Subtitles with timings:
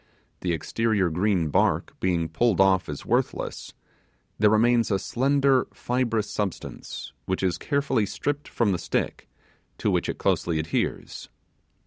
[0.39, 3.75] The exterior green bark being pulled off as worthless,
[4.39, 9.29] there remains a slender fibrous substance, which is carefully stripped from the stick,
[9.77, 11.29] to which it closely adheres.